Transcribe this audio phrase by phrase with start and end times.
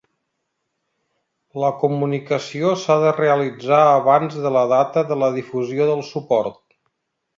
[1.63, 6.59] La comunicació s'ha de realitzar abans de la data de la difusió del suport.